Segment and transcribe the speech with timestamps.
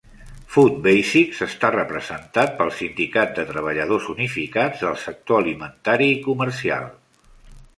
[0.53, 6.91] Food Basics està representat pel sindicat de treballadors unificats del sector alimentari i comercial.